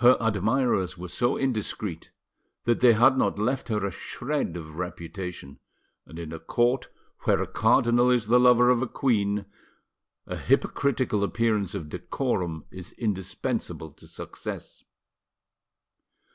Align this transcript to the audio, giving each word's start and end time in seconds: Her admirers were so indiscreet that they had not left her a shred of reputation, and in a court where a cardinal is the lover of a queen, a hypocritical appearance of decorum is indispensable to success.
Her 0.00 0.18
admirers 0.20 0.98
were 0.98 1.08
so 1.08 1.38
indiscreet 1.38 2.10
that 2.64 2.80
they 2.80 2.92
had 2.92 3.16
not 3.16 3.38
left 3.38 3.68
her 3.68 3.86
a 3.86 3.90
shred 3.90 4.54
of 4.54 4.76
reputation, 4.76 5.60
and 6.04 6.18
in 6.18 6.30
a 6.30 6.38
court 6.38 6.90
where 7.20 7.40
a 7.40 7.46
cardinal 7.46 8.10
is 8.10 8.26
the 8.26 8.38
lover 8.38 8.68
of 8.68 8.82
a 8.82 8.86
queen, 8.86 9.46
a 10.26 10.36
hypocritical 10.36 11.24
appearance 11.24 11.74
of 11.74 11.88
decorum 11.88 12.66
is 12.70 12.92
indispensable 12.98 13.90
to 13.92 14.06
success. 14.06 14.84